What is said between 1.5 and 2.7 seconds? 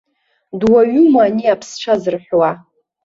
аԥсцәа зырҳәуа!